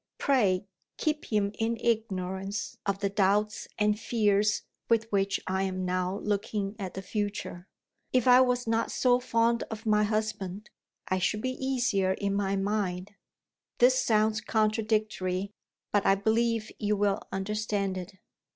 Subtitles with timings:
[0.17, 0.65] Pray
[0.97, 6.75] keep him in ignorance of the doubts and fears with which I am now looking
[6.79, 7.67] at the future.
[8.11, 10.71] If I was not so fond of my husband,
[11.07, 13.13] I should be easier in my mind.
[13.77, 15.51] This sounds contradictory,
[15.91, 18.13] but I believe you will understand it.